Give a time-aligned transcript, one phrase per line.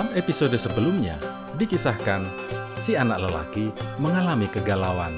[0.00, 1.20] Dalam episode sebelumnya,
[1.60, 2.24] dikisahkan
[2.80, 3.68] si anak lelaki
[4.00, 5.12] mengalami kegalauan.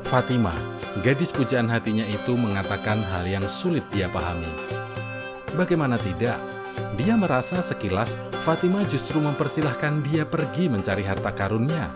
[0.00, 0.56] Fatima,
[1.04, 4.48] gadis pujaan hatinya itu mengatakan hal yang sulit dia pahami.
[5.60, 6.40] Bagaimana tidak,
[6.96, 11.92] dia merasa sekilas Fatima justru mempersilahkan dia pergi mencari harta karunnya.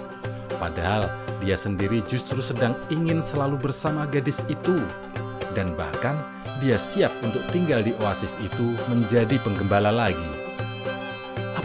[0.61, 1.09] Padahal
[1.41, 4.85] dia sendiri justru sedang ingin selalu bersama gadis itu.
[5.57, 6.21] Dan bahkan
[6.61, 10.46] dia siap untuk tinggal di oasis itu menjadi penggembala lagi.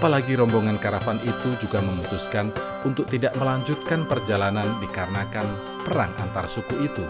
[0.01, 2.49] Apalagi rombongan karavan itu juga memutuskan
[2.81, 5.45] untuk tidak melanjutkan perjalanan dikarenakan
[5.85, 7.05] perang antar suku itu.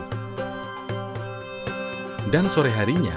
[2.28, 3.16] Dan sore harinya,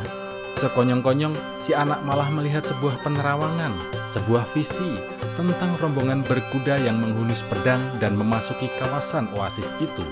[0.62, 3.74] sekonyong-konyong si anak malah melihat sebuah penerawangan,
[4.14, 4.94] sebuah visi
[5.34, 10.06] tentang rombongan berkuda yang menghunus pedang dan memasuki kawasan oasis itu.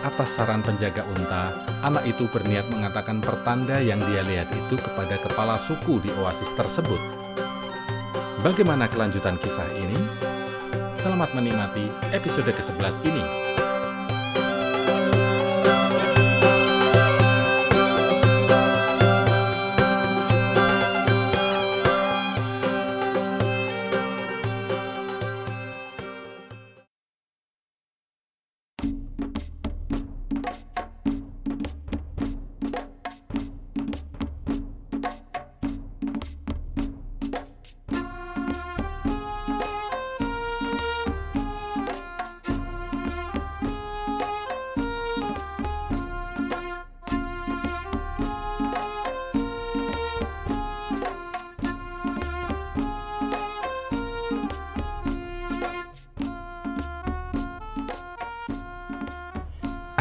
[0.00, 1.52] Atas saran penjaga unta,
[1.84, 7.21] anak itu berniat mengatakan pertanda yang dia lihat itu kepada kepala suku di oasis tersebut.
[8.42, 9.94] Bagaimana kelanjutan kisah ini?
[10.98, 13.51] Selamat menikmati episode ke-11 ini.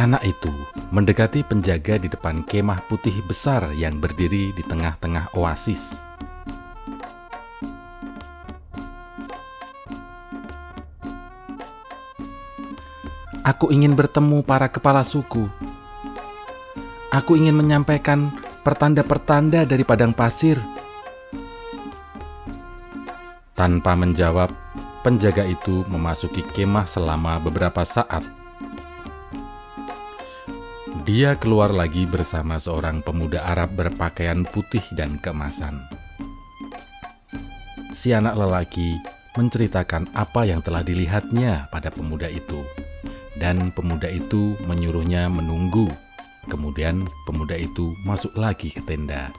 [0.01, 0.49] Anak itu
[0.89, 5.93] mendekati penjaga di depan kemah putih besar yang berdiri di tengah-tengah oasis.
[13.45, 15.45] Aku ingin bertemu para kepala suku.
[17.13, 18.33] Aku ingin menyampaikan
[18.65, 20.57] pertanda-pertanda dari padang pasir.
[23.53, 24.49] Tanpa menjawab,
[25.05, 28.40] penjaga itu memasuki kemah selama beberapa saat
[31.11, 35.75] dia keluar lagi bersama seorang pemuda Arab berpakaian putih dan keemasan.
[37.91, 38.95] Si anak lelaki
[39.35, 42.63] menceritakan apa yang telah dilihatnya pada pemuda itu,
[43.35, 45.91] dan pemuda itu menyuruhnya menunggu.
[46.47, 49.35] Kemudian, pemuda itu masuk lagi ke tenda.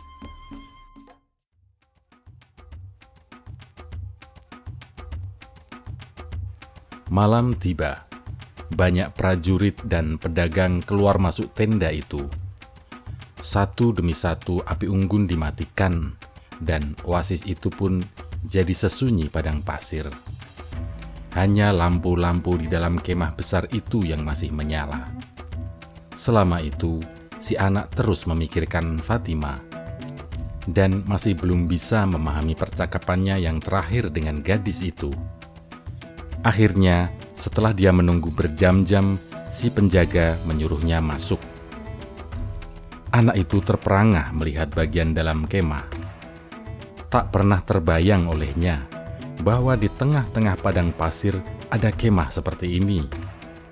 [7.08, 8.11] Malam tiba
[8.72, 12.24] banyak prajurit dan pedagang keluar masuk tenda itu.
[13.42, 16.14] Satu demi satu api unggun dimatikan,
[16.62, 18.00] dan oasis itu pun
[18.46, 20.06] jadi sesunyi padang pasir.
[21.32, 25.08] Hanya lampu-lampu di dalam kemah besar itu yang masih menyala.
[26.12, 27.00] Selama itu,
[27.40, 29.58] si anak terus memikirkan Fatima
[30.70, 35.10] dan masih belum bisa memahami percakapannya yang terakhir dengan gadis itu.
[36.42, 39.14] Akhirnya, setelah dia menunggu berjam-jam,
[39.54, 41.38] si penjaga menyuruhnya masuk.
[43.14, 45.86] Anak itu terperangah melihat bagian dalam kemah.
[47.06, 48.90] Tak pernah terbayang olehnya
[49.46, 51.38] bahwa di tengah-tengah padang pasir
[51.70, 53.06] ada kemah seperti ini.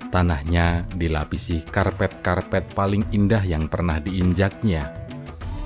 [0.07, 4.95] Tanahnya dilapisi karpet-karpet paling indah yang pernah diinjaknya.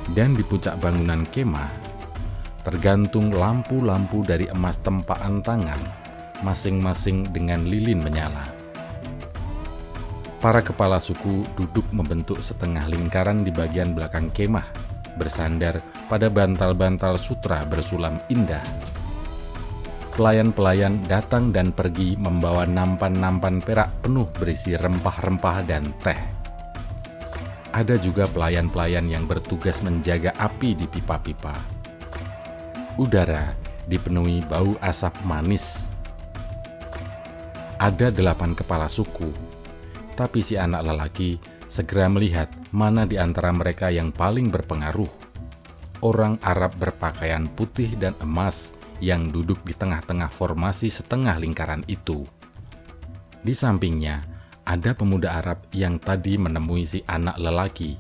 [0.10, 1.70] Dan di puncak bangunan kemah,
[2.66, 6.05] tergantung lampu-lampu dari emas tempaan tangan
[6.42, 8.44] masing-masing dengan lilin menyala.
[10.44, 14.68] Para kepala suku duduk membentuk setengah lingkaran di bagian belakang kemah,
[15.18, 18.62] bersandar pada bantal-bantal sutra bersulam indah.
[20.14, 26.22] Pelayan-pelayan datang dan pergi membawa nampan-nampan perak penuh berisi rempah-rempah dan teh.
[27.76, 31.60] Ada juga pelayan-pelayan yang bertugas menjaga api di pipa-pipa.
[32.96, 33.52] Udara
[33.92, 35.84] dipenuhi bau asap manis
[37.76, 39.28] ada delapan kepala suku,
[40.16, 41.36] tapi si anak lelaki
[41.68, 45.12] segera melihat mana di antara mereka yang paling berpengaruh.
[46.00, 48.72] Orang Arab berpakaian putih dan emas
[49.04, 52.24] yang duduk di tengah-tengah formasi setengah lingkaran itu.
[53.44, 54.24] Di sampingnya,
[54.64, 58.00] ada pemuda Arab yang tadi menemui si anak lelaki.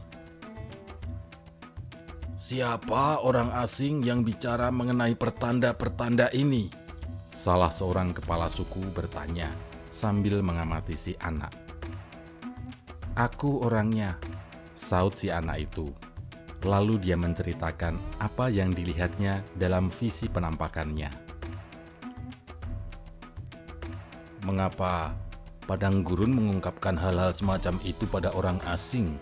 [2.39, 6.69] Siapa orang asing yang bicara mengenai pertanda-pertanda ini?
[7.33, 9.64] Salah seorang kepala suku bertanya
[10.05, 11.49] sambil mengamati si anak.
[13.17, 14.13] Aku orangnya,
[14.77, 15.89] saut si anak itu.
[16.61, 21.09] Lalu dia menceritakan apa yang dilihatnya dalam visi penampakannya.
[24.45, 25.17] Mengapa
[25.65, 29.17] Padang Gurun mengungkapkan hal-hal semacam itu pada orang asing?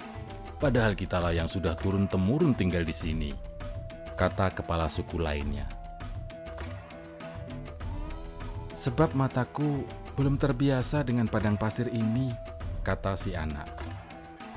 [0.59, 3.31] Padahal kitalah yang sudah turun-temurun tinggal di sini,
[4.19, 5.63] kata kepala suku lainnya.
[8.75, 12.29] Sebab mataku belum terbiasa dengan padang pasir ini,
[12.85, 13.65] kata si anak.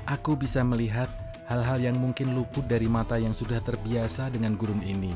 [0.05, 1.09] Aku bisa melihat
[1.49, 5.11] hal-hal yang mungkin luput dari mata yang sudah terbiasa dengan gurun ini.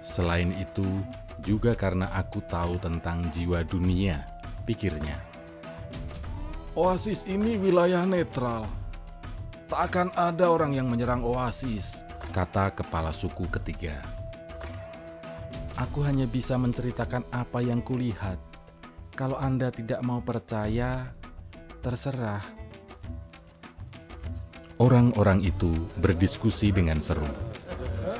[0.00, 0.86] Selain itu,
[1.44, 4.24] juga karena aku tahu tentang jiwa dunia,
[4.64, 5.20] pikirnya.
[6.72, 8.64] Oasis ini wilayah netral.
[9.66, 13.98] Tak akan ada orang yang menyerang oasis, kata kepala suku ketiga.
[15.76, 18.38] Aku hanya bisa menceritakan apa yang kulihat.
[19.16, 21.08] Kalau Anda tidak mau percaya,
[21.80, 22.44] terserah.
[24.76, 27.24] Orang-orang itu berdiskusi dengan seru.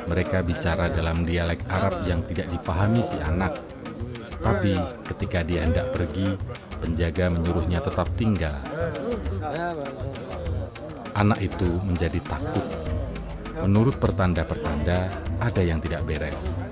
[0.08, 3.60] Mereka bicara dalam dialek Arab yang tidak dipahami si anak.
[4.40, 4.72] Tapi
[5.04, 6.32] ketika dia hendak pergi,
[6.80, 8.56] penjaga menyuruhnya tetap tinggal.
[11.12, 12.64] Anak itu menjadi takut.
[13.60, 15.12] Menurut pertanda-pertanda,
[15.44, 16.65] ada yang tidak beres.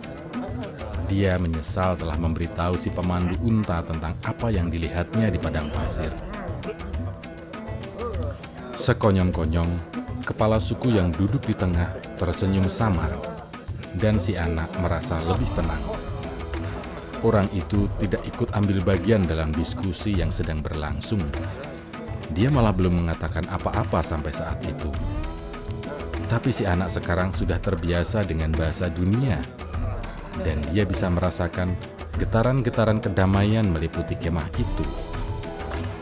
[1.05, 6.09] Dia menyesal telah memberitahu si pemandu unta tentang apa yang dilihatnya di padang pasir.
[8.73, 9.69] Sekonyong-konyong,
[10.25, 13.21] kepala suku yang duduk di tengah tersenyum samar,
[14.01, 15.85] dan si anak merasa lebih tenang.
[17.25, 21.21] Orang itu tidak ikut ambil bagian dalam diskusi yang sedang berlangsung.
[22.33, 24.89] Dia malah belum mengatakan apa-apa sampai saat itu.
[26.29, 29.41] Tapi si anak sekarang sudah terbiasa dengan bahasa dunia
[30.43, 31.79] dan dia bisa merasakan
[32.19, 34.87] getaran-getaran kedamaian meliputi kemah itu.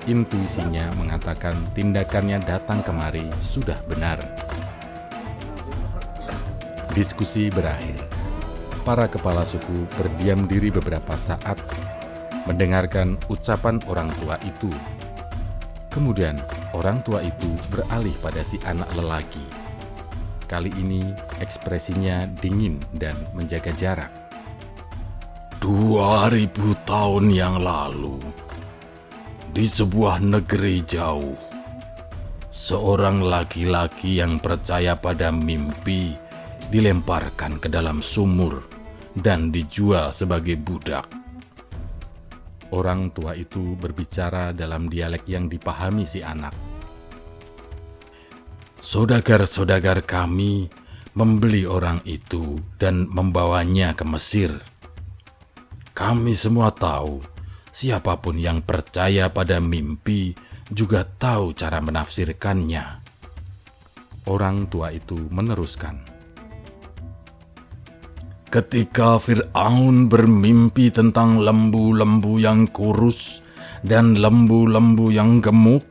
[0.08, 4.19] Intuisinya mengatakan tindakannya datang kemari sudah benar.
[6.93, 8.02] Diskusi berakhir.
[8.82, 11.55] Para kepala suku berdiam diri beberapa saat
[12.50, 14.69] mendengarkan ucapan orang tua itu.
[15.87, 16.35] Kemudian
[16.75, 19.62] orang tua itu beralih pada si anak lelaki.
[20.52, 21.00] Kali ini
[21.40, 24.12] ekspresinya dingin dan menjaga jarak.
[25.56, 26.28] Dua
[26.84, 28.20] tahun yang lalu,
[29.56, 31.40] di sebuah negeri jauh,
[32.52, 36.12] seorang laki-laki yang percaya pada mimpi
[36.69, 38.60] dilemparkan ke dalam sumur
[39.16, 41.08] dan dijual sebagai budak.
[42.76, 46.71] Orang tua itu berbicara dalam dialek yang dipahami si anak.
[48.82, 50.67] Saudagar-saudagar kami
[51.14, 54.73] membeli orang itu dan membawanya ke Mesir
[55.93, 57.20] kami semua tahu,
[57.69, 60.32] siapa pun yang percaya pada mimpi
[60.73, 63.05] juga tahu cara menafsirkannya.
[64.25, 66.00] Orang tua itu meneruskan.
[68.49, 73.45] Ketika Fir'aun bermimpi tentang lembu-lembu yang kurus
[73.85, 75.85] dan lembu-lembu yang gemuk,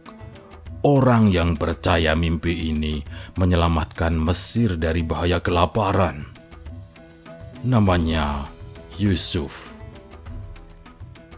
[0.82, 3.02] orang yang percaya mimpi ini
[3.38, 6.26] menyelamatkan Mesir dari bahaya kelaparan.
[7.62, 8.50] Namanya
[8.98, 9.78] Yusuf.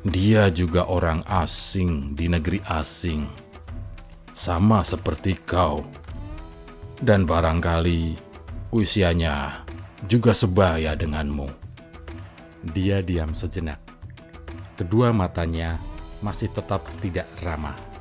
[0.04, 3.24] Dia juga orang asing di negeri asing,
[4.36, 5.80] sama seperti kau,
[7.00, 8.20] dan barangkali
[8.76, 9.64] usianya
[10.04, 11.48] juga sebaya denganmu.
[12.76, 13.80] Dia diam sejenak.
[14.76, 15.80] Kedua matanya
[16.20, 17.93] masih tetap tidak ramah.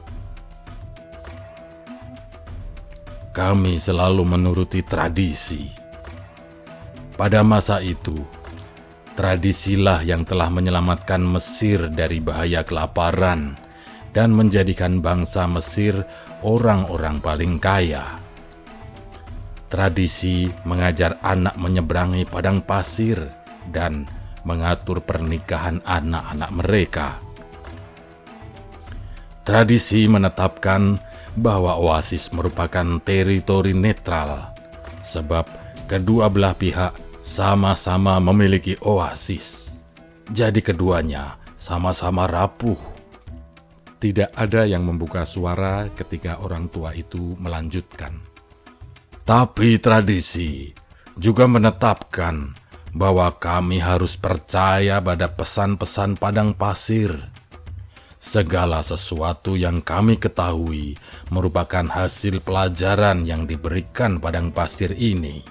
[3.32, 5.72] Kami selalu menuruti tradisi.
[7.16, 8.20] Pada masa itu,
[9.12, 13.52] Tradisilah yang telah menyelamatkan Mesir dari bahaya kelaparan
[14.16, 16.08] dan menjadikan bangsa Mesir
[16.40, 18.16] orang-orang paling kaya.
[19.68, 23.20] Tradisi mengajar anak menyeberangi padang pasir
[23.68, 24.08] dan
[24.48, 27.08] mengatur pernikahan anak-anak mereka.
[29.44, 30.96] Tradisi menetapkan
[31.38, 34.52] bahwa oasis merupakan teritori netral,
[35.00, 35.48] sebab
[35.88, 39.78] kedua belah pihak sama-sama memiliki oasis.
[40.28, 42.78] Jadi keduanya sama-sama rapuh.
[44.02, 48.18] Tidak ada yang membuka suara ketika orang tua itu melanjutkan.
[49.22, 50.74] Tapi tradisi
[51.14, 52.50] juga menetapkan
[52.92, 57.14] bahwa kami harus percaya pada pesan-pesan padang pasir.
[58.22, 60.94] Segala sesuatu yang kami ketahui
[61.34, 65.42] merupakan hasil pelajaran yang diberikan padang pasir ini.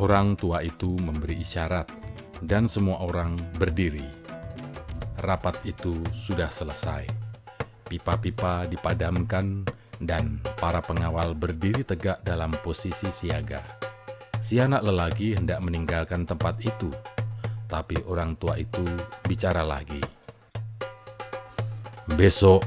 [0.00, 1.92] Orang tua itu memberi isyarat,
[2.40, 4.08] dan semua orang berdiri.
[5.20, 7.04] Rapat itu sudah selesai.
[7.84, 9.60] Pipa-pipa dipadamkan,
[10.00, 13.60] dan para pengawal berdiri tegak dalam posisi siaga.
[14.40, 16.88] Si anak lelaki hendak meninggalkan tempat itu,
[17.68, 18.88] tapi orang tua itu
[19.28, 20.23] bicara lagi.
[22.14, 22.62] Besok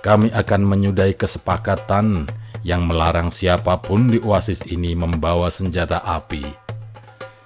[0.00, 2.24] kami akan menyudahi kesepakatan
[2.64, 6.40] yang melarang siapa pun di oasis ini membawa senjata api.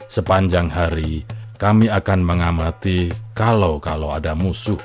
[0.06, 1.26] Sepanjang hari,
[1.58, 4.78] kami akan mengamati kalau-kalau ada musuh.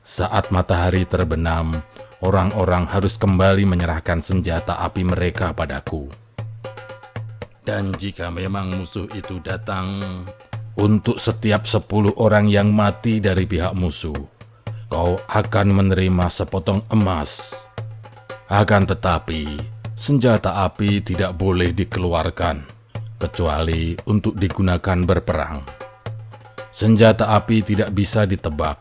[0.00, 1.84] Saat matahari terbenam,
[2.24, 6.08] orang-orang harus kembali menyerahkan senjata api mereka padaku.
[7.60, 10.00] Dan jika memang musuh itu datang,
[10.80, 14.39] untuk setiap sepuluh orang yang mati dari pihak musuh,
[14.90, 17.54] kau akan menerima sepotong emas.
[18.50, 19.56] Akan tetapi,
[19.94, 22.66] senjata api tidak boleh dikeluarkan,
[23.16, 25.62] kecuali untuk digunakan berperang.
[26.74, 28.76] Senjata api tidak bisa ditebak,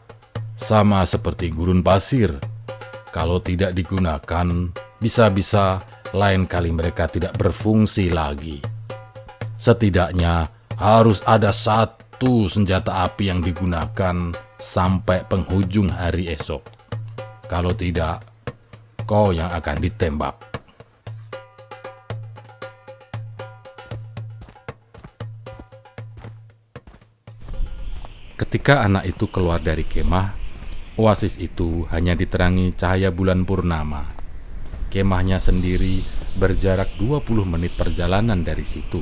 [0.58, 2.34] sama seperti gurun pasir
[3.10, 4.70] kalau tidak digunakan,
[5.02, 5.82] bisa-bisa
[6.14, 8.62] lain kali mereka tidak berfungsi lagi.
[9.58, 10.46] Setidaknya
[10.78, 16.60] harus ada satu senjata api yang digunakan sampai penghujung hari esok.
[17.48, 18.28] Kalau tidak,
[19.08, 20.36] kau yang akan ditembak.
[28.36, 30.36] Ketika anak itu keluar dari kemah,
[31.00, 34.04] Oasis itu hanya diterangi cahaya bulan purnama.
[34.92, 36.04] Kemahnya sendiri
[36.36, 39.00] berjarak 20 menit perjalanan dari situ,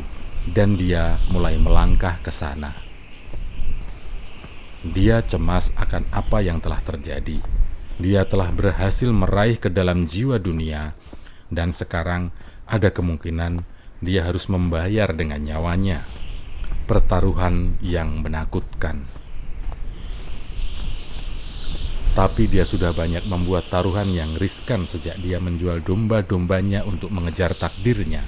[0.54, 2.87] dan dia mulai melangkah ke sana.
[4.88, 7.44] Dia cemas akan apa yang telah terjadi.
[7.98, 10.94] Dia telah berhasil meraih ke dalam jiwa dunia,
[11.52, 12.30] dan sekarang
[12.64, 13.66] ada kemungkinan
[14.00, 16.06] dia harus membayar dengan nyawanya.
[16.88, 19.18] Pertaruhan yang menakutkan
[22.18, 28.26] tapi dia sudah banyak membuat taruhan yang riskan sejak dia menjual domba-dombanya untuk mengejar takdirnya.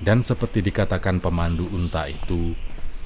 [0.00, 2.56] Dan seperti dikatakan pemandu unta itu,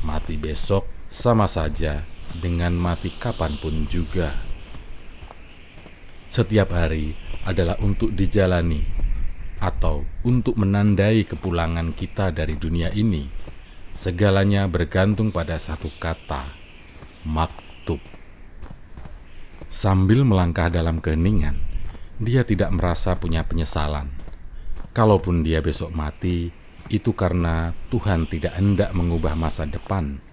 [0.06, 2.02] mati besok sama saja
[2.42, 4.35] dengan mati kapan pun juga.
[6.26, 7.14] Setiap hari
[7.47, 8.83] adalah untuk dijalani
[9.62, 13.30] atau untuk menandai kepulangan kita dari dunia ini.
[13.94, 16.50] Segalanya bergantung pada satu kata,
[17.23, 18.02] maktub.
[19.71, 21.62] Sambil melangkah dalam keheningan,
[22.18, 24.11] dia tidak merasa punya penyesalan.
[24.90, 26.50] Kalaupun dia besok mati,
[26.90, 30.23] itu karena Tuhan tidak hendak mengubah masa depan.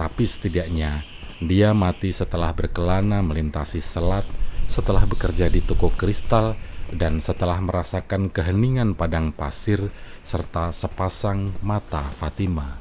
[0.00, 1.04] Tapi setidaknya
[1.44, 4.24] dia mati setelah berkelana melintasi selat,
[4.64, 6.56] setelah bekerja di toko kristal,
[6.88, 9.92] dan setelah merasakan keheningan padang pasir
[10.24, 12.80] serta sepasang mata Fatima.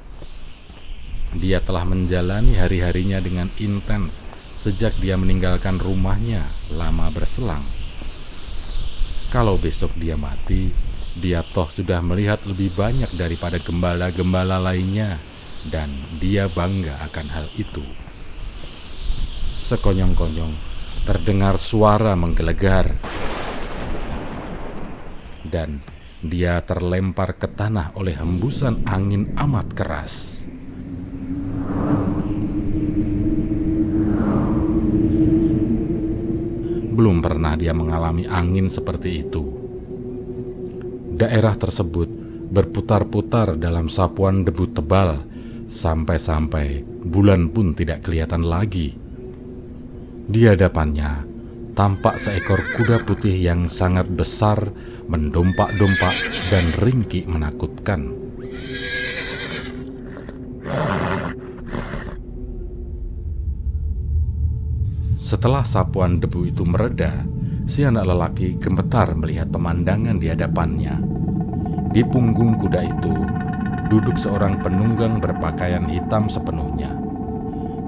[1.36, 4.24] Dia telah menjalani hari-harinya dengan intens
[4.56, 7.64] sejak dia meninggalkan rumahnya lama berselang.
[9.28, 10.72] Kalau besok dia mati,
[11.20, 15.20] dia toh sudah melihat lebih banyak daripada gembala-gembala lainnya,
[15.68, 15.92] dan
[16.24, 17.84] dia bangga akan hal itu.
[19.60, 20.56] Sekonyong-konyong
[21.04, 22.96] terdengar suara menggelegar,
[25.44, 25.84] dan
[26.24, 30.14] dia terlempar ke tanah oleh hembusan angin amat keras.
[37.00, 39.44] Belum pernah dia mengalami angin seperti itu.
[41.16, 42.12] Daerah tersebut
[42.52, 45.24] berputar-putar dalam sapuan debu tebal
[45.70, 48.98] sampai-sampai bulan pun tidak kelihatan lagi.
[50.26, 51.30] Di hadapannya
[51.78, 54.74] tampak seekor kuda putih yang sangat besar,
[55.06, 56.16] mendompak-dompak
[56.50, 58.18] dan ringkih menakutkan.
[65.16, 67.22] Setelah sapuan debu itu mereda,
[67.70, 70.96] si anak lelaki gemetar melihat pemandangan di hadapannya.
[71.94, 73.14] Di punggung kuda itu
[73.90, 76.94] duduk seorang penunggang berpakaian hitam sepenuhnya.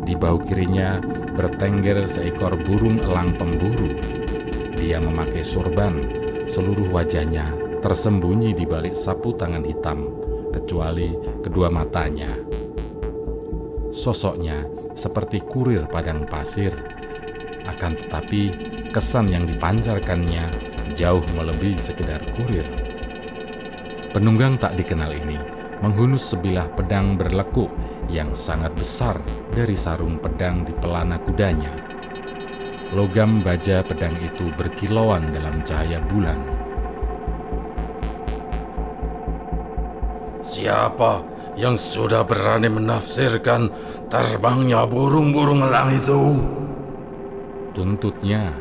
[0.01, 0.97] Di bahu kirinya
[1.37, 3.93] bertengger seekor burung elang pemburu.
[4.81, 5.93] Dia memakai sorban,
[6.49, 7.53] seluruh wajahnya
[7.85, 10.09] tersembunyi di balik sapu tangan hitam,
[10.49, 11.13] kecuali
[11.45, 12.33] kedua matanya.
[13.93, 14.65] Sosoknya
[14.97, 16.73] seperti kurir padang pasir
[17.69, 18.41] akan tetapi
[18.89, 20.49] kesan yang dipancarkannya
[20.97, 22.65] jauh melebihi sekedar kurir.
[24.11, 27.69] Penunggang tak dikenal ini menghunus sebilah pedang berlekuk
[28.07, 29.17] yang sangat besar
[29.51, 31.73] dari sarung pedang di pelana kudanya.
[32.93, 36.39] Logam baja pedang itu berkilauan dalam cahaya bulan.
[40.41, 41.25] Siapa
[41.57, 43.69] yang sudah berani menafsirkan
[44.07, 46.21] terbangnya burung-burung elang itu?
[47.71, 48.51] tuntutnya.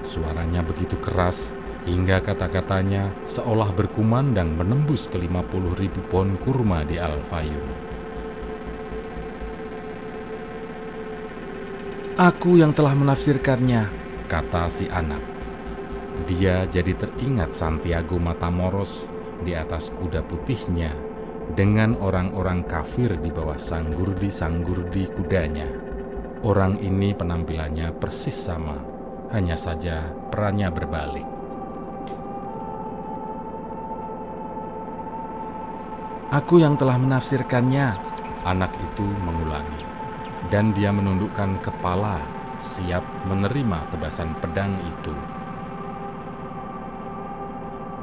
[0.00, 1.52] Suaranya begitu keras
[1.88, 7.66] hingga kata-katanya seolah berkumandang menembus ke 50 ribu pohon kurma di Al-Fayum.
[12.20, 13.88] Aku yang telah menafsirkannya,
[14.28, 15.24] kata si anak.
[16.28, 19.08] Dia jadi teringat Santiago Matamoros
[19.40, 20.92] di atas kuda putihnya
[21.56, 25.64] dengan orang-orang kafir di bawah sanggurdi-sanggurdi kudanya.
[26.44, 28.76] Orang ini penampilannya persis sama,
[29.32, 31.39] hanya saja perannya berbalik.
[36.30, 37.90] Aku yang telah menafsirkannya,
[38.46, 39.82] anak itu mengulangi.
[40.46, 42.22] Dan dia menundukkan kepala,
[42.54, 45.10] siap menerima tebasan pedang itu.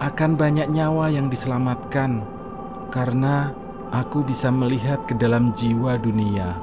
[0.03, 2.27] Akan banyak nyawa yang diselamatkan,
[2.91, 3.55] karena
[3.95, 6.59] aku bisa melihat ke dalam jiwa dunia.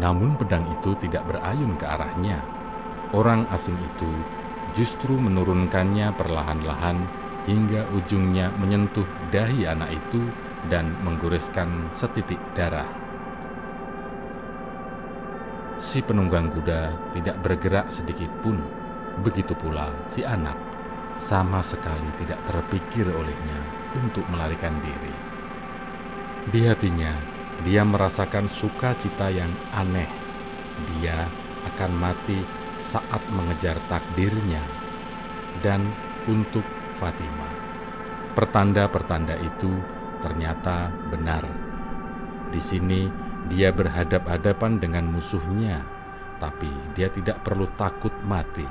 [0.00, 2.40] Namun pedang itu tidak berayun ke arahnya.
[3.12, 4.08] Orang asing itu
[4.72, 10.22] justru menurunkannya perlahan-lahan hingga ujungnya menyentuh dahi anak itu
[10.66, 12.90] dan menggoreskan setitik darah.
[15.78, 18.58] Si penunggang kuda tidak bergerak sedikit pun,
[19.22, 20.56] begitu pula si anak
[21.16, 23.60] sama sekali tidak terpikir olehnya
[23.96, 25.14] untuk melarikan diri.
[26.46, 27.12] Di hatinya,
[27.64, 30.08] dia merasakan sukacita yang aneh.
[30.96, 31.24] Dia
[31.72, 32.44] akan mati
[32.78, 34.60] saat mengejar takdirnya
[35.64, 35.88] dan
[36.28, 36.62] untuk
[36.96, 37.48] Fatima.
[38.32, 39.72] Pertanda-pertanda itu
[40.24, 41.44] ternyata benar.
[42.48, 43.08] Di sini
[43.52, 45.84] dia berhadap-hadapan dengan musuhnya,
[46.40, 48.64] tapi dia tidak perlu takut mati.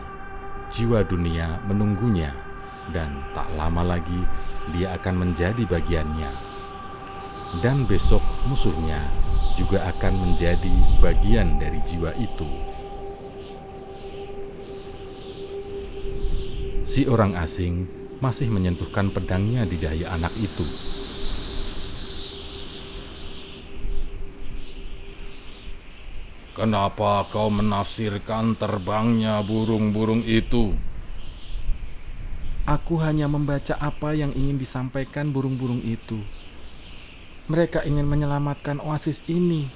[0.74, 2.34] Jiwa dunia menunggunya,
[2.90, 4.22] dan tak lama lagi
[4.74, 6.32] dia akan menjadi bagiannya.
[7.62, 9.00] Dan besok musuhnya
[9.56, 12.50] juga akan menjadi bagian dari jiwa itu.
[16.86, 20.64] Si orang asing masih menyentuhkan pedangnya di dahi anak itu.
[26.56, 30.72] Kenapa kau menafsirkan terbangnya burung-burung itu?
[32.64, 36.24] Aku hanya membaca apa yang ingin disampaikan burung-burung itu.
[37.52, 39.68] Mereka ingin menyelamatkan oasis ini.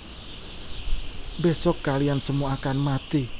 [1.43, 3.38] Besok kalian semua akan mati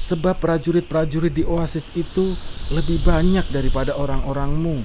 [0.00, 2.32] sebab prajurit-prajurit di oasis itu
[2.72, 4.82] lebih banyak daripada orang-orangmu.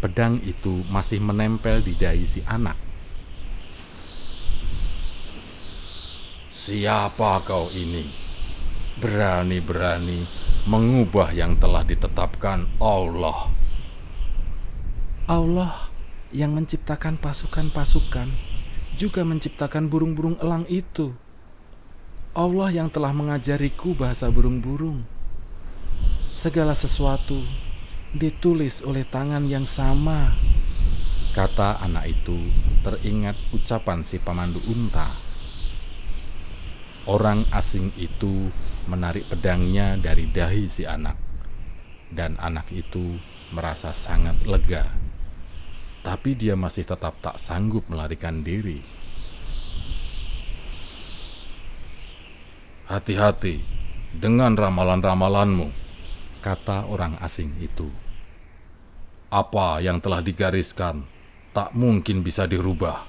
[0.00, 2.80] Pedang itu masih menempel di dahi si anak.
[6.48, 8.08] Siapa kau ini?
[8.98, 10.26] Berani-berani
[10.66, 13.52] mengubah yang telah ditetapkan Allah.
[15.28, 15.92] Allah
[16.32, 18.28] yang menciptakan pasukan-pasukan
[18.98, 21.14] juga menciptakan burung-burung elang itu.
[22.36, 25.00] Allah yang telah mengajariku bahasa burung-burung.
[26.28, 27.40] Segala sesuatu
[28.12, 30.36] ditulis oleh tangan yang sama.
[31.32, 32.36] Kata anak itu
[32.84, 35.08] teringat ucapan si pemandu unta.
[37.08, 38.52] Orang asing itu
[38.84, 41.16] menarik pedangnya dari dahi si anak,
[42.12, 43.16] dan anak itu
[43.56, 44.84] merasa sangat lega.
[46.04, 48.97] Tapi dia masih tetap tak sanggup melarikan diri
[52.88, 53.60] Hati-hati
[54.16, 55.68] dengan ramalan-ramalanmu,
[56.40, 57.84] kata orang asing itu.
[59.28, 61.04] Apa yang telah digariskan
[61.52, 63.04] tak mungkin bisa dirubah.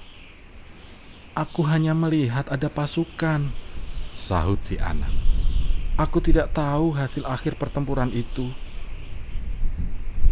[1.32, 3.48] Aku hanya melihat ada pasukan,
[4.12, 5.16] sahut si anak.
[5.96, 8.52] Aku tidak tahu hasil akhir pertempuran itu.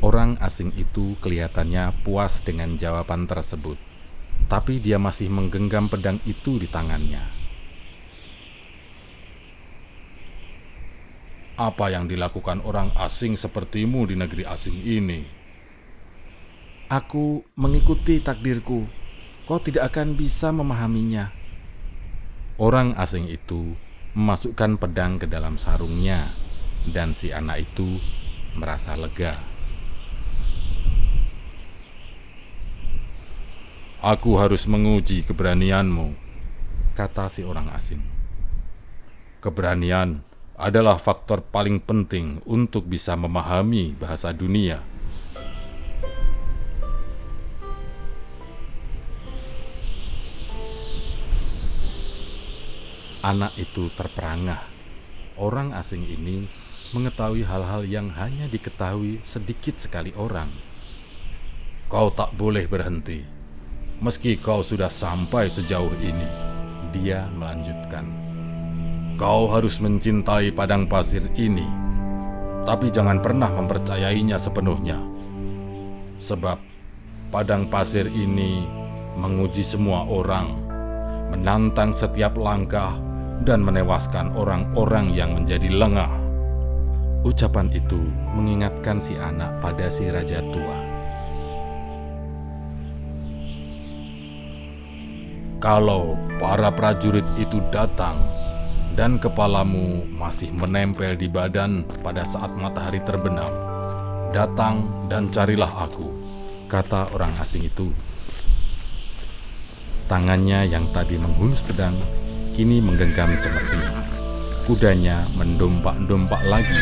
[0.05, 3.81] Orang asing itu kelihatannya puas dengan jawaban tersebut,
[4.45, 7.38] tapi dia masih menggenggam pedang itu di tangannya.
[11.59, 15.27] Apa yang dilakukan orang asing sepertimu di negeri asing ini?
[16.87, 18.87] Aku mengikuti takdirku.
[19.43, 21.35] Kau tidak akan bisa memahaminya.
[22.63, 23.75] Orang asing itu
[24.15, 26.31] memasukkan pedang ke dalam sarungnya,
[26.95, 27.99] dan si anak itu
[28.55, 29.35] merasa lega.
[33.99, 36.15] Aku harus menguji keberanianmu,
[36.95, 37.99] kata si orang asing.
[39.43, 40.28] Keberanian
[40.59, 44.83] adalah faktor paling penting untuk bisa memahami bahasa dunia.
[53.23, 54.67] Anak itu terperangah.
[55.39, 56.51] Orang asing ini
[56.91, 60.51] mengetahui hal-hal yang hanya diketahui sedikit sekali orang.
[61.87, 63.23] Kau tak boleh berhenti,
[64.03, 66.29] meski kau sudah sampai sejauh ini.
[66.91, 68.18] Dia melanjutkan.
[69.19, 71.67] Kau harus mencintai padang pasir ini,
[72.63, 75.03] tapi jangan pernah mempercayainya sepenuhnya.
[76.23, 76.55] Sebab
[77.35, 78.63] padang pasir ini
[79.19, 80.55] menguji semua orang,
[81.35, 82.95] menantang setiap langkah,
[83.43, 86.15] dan menewaskan orang-orang yang menjadi lengah.
[87.27, 87.99] Ucapan itu
[88.39, 90.79] mengingatkan si anak pada si raja tua.
[95.59, 98.15] Kalau para prajurit itu datang
[98.95, 103.51] dan kepalamu masih menempel di badan pada saat matahari terbenam,
[104.33, 106.09] datang dan carilah aku,
[106.71, 107.91] kata orang asing itu.
[110.09, 111.93] Tangannya yang tadi menghunus pedang
[112.57, 113.77] kini menggenggam cemeti.
[114.65, 116.77] Kudanya mendompak-dompak lagi,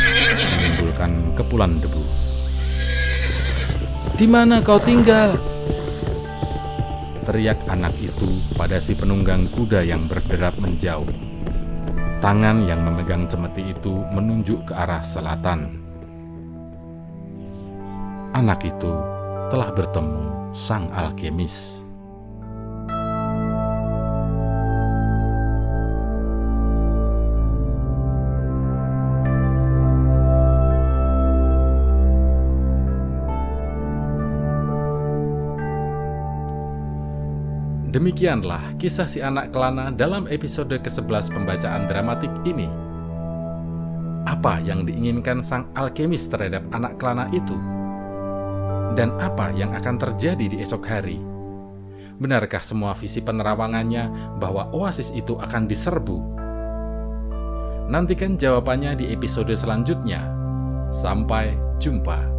[0.58, 2.02] menimbulkan kepulan debu.
[4.16, 5.38] Di mana kau tinggal?
[7.26, 11.25] Teriak anak itu pada si penunggang kuda yang berderap menjauh.
[12.16, 15.84] Tangan yang memegang cemeti itu menunjuk ke arah selatan.
[18.32, 18.92] Anak itu
[19.52, 21.85] telah bertemu sang alkemis.
[38.06, 42.70] Demikianlah kisah si anak kelana dalam episode ke-11 pembacaan dramatik ini.
[44.22, 47.58] Apa yang diinginkan sang alkemis terhadap anak kelana itu?
[48.94, 51.18] Dan apa yang akan terjadi di esok hari?
[52.22, 56.18] Benarkah semua visi penerawangannya bahwa oasis itu akan diserbu?
[57.90, 60.30] Nantikan jawabannya di episode selanjutnya.
[60.94, 62.35] Sampai jumpa.